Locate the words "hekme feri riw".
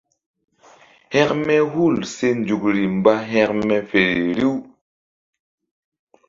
3.31-4.55